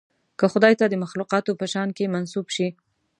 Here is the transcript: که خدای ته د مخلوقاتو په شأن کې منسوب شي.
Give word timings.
که 0.39 0.45
خدای 0.53 0.73
ته 0.79 0.85
د 0.89 0.95
مخلوقاتو 1.03 1.51
په 1.59 1.65
شأن 1.71 1.89
کې 1.97 2.11
منسوب 2.13 2.47
شي. 2.55 2.67